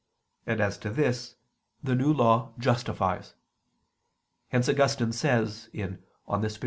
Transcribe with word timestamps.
And 0.47 0.61
as 0.61 0.79
to 0.79 0.89
this, 0.89 1.35
the 1.83 1.93
New 1.93 2.11
Law 2.11 2.55
justifies. 2.57 3.35
Hence 4.49 4.67
Augustine 4.67 5.11
says 5.11 5.69
(De 5.75 6.49
Spir. 6.49 6.59